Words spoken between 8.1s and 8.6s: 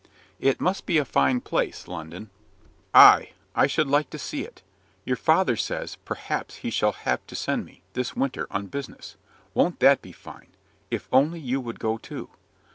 winter,